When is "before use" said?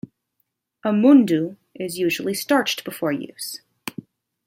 2.83-3.61